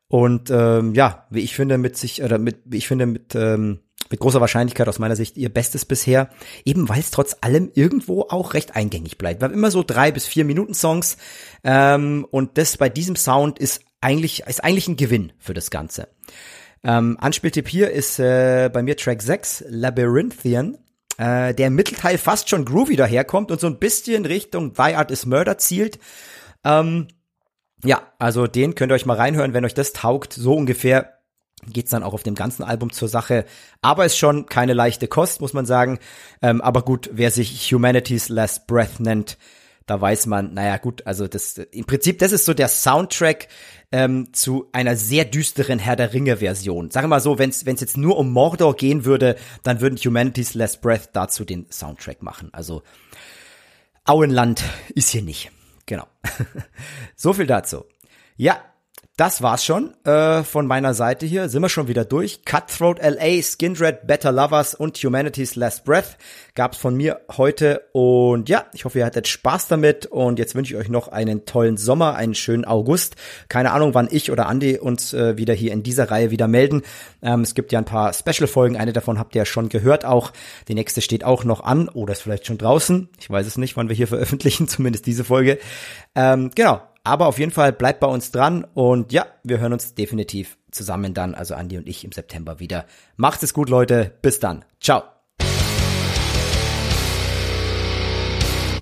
Und 0.08 0.50
ähm, 0.52 0.94
ja, 0.94 1.26
wie 1.30 1.42
ich 1.42 1.56
finde, 1.56 1.78
mit 1.78 1.98
sich, 1.98 2.24
oder 2.24 2.38
mit, 2.38 2.60
wie 2.66 2.78
ich 2.78 2.88
finde, 2.88 3.06
mit 3.06 3.36
ähm, 3.36 3.80
mit 4.16 4.22
großer 4.22 4.40
Wahrscheinlichkeit 4.40 4.88
aus 4.88 4.98
meiner 4.98 5.18
Sicht 5.18 5.36
ihr 5.36 5.50
Bestes 5.50 5.84
bisher, 5.84 6.30
eben 6.64 6.88
weil 6.88 7.00
es 7.00 7.12
trotz 7.12 7.36
allem 7.42 7.70
irgendwo 7.74 8.22
auch 8.30 8.54
recht 8.54 8.74
eingängig 8.74 9.18
bleibt. 9.18 9.42
Wir 9.42 9.46
haben 9.46 9.54
immer 9.54 9.72
so 9.72 9.84
drei 9.84 10.10
bis 10.14 10.26
vier 10.26 10.46
Minuten 10.46 10.74
Songs 10.74 11.18
ähm, 11.66 12.26
und 12.32 12.58
das 12.58 12.78
bei 12.78 12.88
diesem 12.88 13.18
Sound 13.18 13.60
ist 13.60 13.82
eigentlich 14.00 14.44
ist 14.48 14.64
eigentlich 14.64 14.88
ein 14.88 14.96
Gewinn 14.96 15.34
für 15.38 15.54
das 15.54 15.70
Ganze. 15.70 16.08
Ähm, 16.82 17.18
Anspieltipp 17.20 17.68
hier 17.68 17.92
ist 17.92 18.18
äh, 18.20 18.70
bei 18.72 18.84
mir 18.84 18.96
Track 18.96 19.22
6, 19.22 19.66
Labyrinthian, 19.68 20.78
äh, 21.18 21.54
der 21.54 21.68
im 21.68 21.76
Mittelteil 21.76 22.18
fast 22.18 22.48
schon 22.48 22.64
groovy 22.64 22.96
daherkommt 22.96 23.52
und 23.52 23.60
so 23.60 23.68
ein 23.68 23.80
bisschen 23.80 24.26
Richtung 24.26 24.74
Thy 24.74 24.94
Art 24.94 25.12
is 25.12 25.26
Murder 25.26 25.58
zielt. 25.58 26.00
Ähm, 26.64 27.10
ja, 27.84 28.14
also 28.18 28.48
den 28.48 28.76
könnt 28.76 28.94
ihr 28.94 28.96
euch 28.96 29.06
mal 29.06 29.18
reinhören, 29.18 29.54
wenn 29.54 29.66
euch 29.66 29.74
das 29.74 29.92
taugt, 29.92 30.32
so 30.32 30.56
ungefähr 30.56 31.16
geht's 31.72 31.92
dann 31.92 32.04
auch 32.04 32.14
auf 32.14 32.24
dem 32.24 32.36
ganzen 32.36 32.64
Album 32.64 32.92
zur 32.92 33.08
Sache. 33.08 33.46
Aber 33.82 34.06
ist 34.06 34.18
schon 34.18 34.46
keine 34.46 34.74
leichte 34.74 35.08
Kost, 35.08 35.42
muss 35.42 35.54
man 35.54 35.66
sagen. 35.66 36.00
Ähm, 36.42 36.62
aber 36.62 36.82
gut, 36.84 37.10
wer 37.14 37.32
sich 37.32 37.72
Humanity's 37.72 38.30
Last 38.30 38.68
Breath 38.68 39.00
nennt, 39.00 39.38
da 39.86 40.02
weiß 40.02 40.26
man, 40.26 40.54
naja 40.54 40.78
gut, 40.78 41.06
also 41.06 41.28
das 41.28 41.58
im 41.58 41.86
Prinzip, 41.86 42.18
das 42.18 42.32
ist 42.32 42.46
so 42.46 42.56
der 42.56 42.68
Soundtrack 42.68 43.48
ähm, 43.92 44.34
zu 44.34 44.68
einer 44.72 44.96
sehr 44.96 45.26
düsteren 45.26 45.78
Herr 45.78 45.96
der 45.96 46.12
Ringe-Version. 46.12 46.90
Sagen 46.90 47.06
wir 47.06 47.10
mal 47.10 47.20
so, 47.20 47.38
wenn 47.38 47.52
es 47.52 47.64
jetzt 47.64 47.98
nur 47.98 48.18
um 48.18 48.32
Mordor 48.32 48.76
gehen 48.76 49.06
würde, 49.06 49.36
dann 49.62 49.82
würden 49.82 49.98
Humanity's 49.98 50.56
Last 50.56 50.82
Breath 50.82 51.10
dazu 51.14 51.46
den 51.46 51.68
Soundtrack 51.72 52.24
machen. 52.24 52.50
Also 52.52 52.82
Auenland 54.06 54.64
ist 54.96 55.10
hier 55.10 55.22
nicht. 55.22 55.52
Genau. 55.86 56.08
so 57.16 57.34
viel 57.34 57.46
dazu. 57.46 57.86
Ja, 58.38 58.60
das 59.18 59.42
war's 59.42 59.64
schon 59.64 59.94
äh, 60.04 60.44
von 60.44 60.68
meiner 60.68 60.94
Seite 60.94 61.26
hier. 61.26 61.48
Sind 61.48 61.62
wir 61.62 61.70
schon 61.70 61.88
wieder 61.88 62.04
durch. 62.04 62.44
Cutthroat 62.44 63.00
LA, 63.02 63.42
Skindred, 63.42 64.06
Better 64.06 64.34
Lovers 64.34 64.76
und 64.76 64.98
Humanity's 64.98 65.56
Last 65.56 65.86
Breath 65.86 66.18
gab's 66.54 66.78
von 66.78 66.96
mir 66.98 67.22
heute. 67.38 67.84
Und 67.94 68.50
ja, 68.50 68.66
ich 68.74 68.84
hoffe, 68.84 69.00
ihr 69.00 69.06
hattet 69.06 69.30
Spaß 69.30 69.70
damit. 69.70 70.06
Und 70.06 70.38
jetzt 70.38 70.54
wünsche 70.54 70.74
ich 70.74 70.80
euch 70.80 70.90
noch 70.90 71.08
einen 71.08 71.46
tollen 71.46 71.78
Sommer, 71.78 72.16
einen 72.16 72.36
schönen 72.36 72.66
August. 72.66 73.16
Keine 73.48 73.72
Ahnung, 73.72 73.94
wann 73.94 74.10
ich 74.12 74.32
oder 74.32 74.50
Andy 74.50 74.80
uns 74.80 75.14
äh, 75.14 75.38
wieder 75.38 75.54
hier 75.54 75.72
in 75.72 75.82
dieser 75.82 76.12
Reihe 76.12 76.30
wieder 76.30 76.50
melden. 76.50 76.82
Ähm, 77.22 77.40
es 77.40 77.56
gibt 77.56 77.72
ja 77.72 77.80
ein 77.80 77.86
paar 77.86 78.12
Special-Folgen. 78.12 78.76
Eine 78.76 78.92
davon 78.92 79.18
habt 79.18 79.34
ihr 79.34 79.44
ja 79.44 79.46
schon 79.46 79.70
gehört 79.70 80.04
auch. 80.04 80.34
Die 80.68 80.76
nächste 80.76 81.00
steht 81.00 81.24
auch 81.24 81.46
noch 81.46 81.64
an 81.64 81.88
oder 81.88 82.12
ist 82.12 82.24
vielleicht 82.24 82.48
schon 82.48 82.58
draußen. 82.58 83.08
Ich 83.18 83.30
weiß 83.30 83.48
es 83.48 83.58
nicht, 83.58 83.78
wann 83.78 83.88
wir 83.88 83.96
hier 83.96 84.08
veröffentlichen, 84.08 84.68
zumindest 84.68 85.06
diese 85.06 85.24
Folge. 85.24 85.58
Ähm, 86.16 86.52
genau. 86.54 86.82
Aber 87.06 87.28
auf 87.28 87.40
jeden 87.40 87.52
Fall 87.52 87.72
bleibt 87.72 88.00
bei 88.00 88.08
uns 88.08 88.32
dran 88.32 88.66
und 88.74 89.14
ja, 89.14 89.28
wir 89.44 89.60
hören 89.60 89.74
uns 89.74 89.94
definitiv 89.94 90.58
zusammen 90.72 91.14
dann, 91.14 91.36
also 91.36 91.54
Andi 91.54 91.78
und 91.78 91.88
ich 91.88 92.04
im 92.04 92.12
September 92.12 92.60
wieder. 92.60 92.86
Macht 93.16 93.44
es 93.44 93.54
gut, 93.54 93.70
Leute. 93.70 94.12
Bis 94.22 94.40
dann. 94.40 94.66
Ciao. 94.82 95.15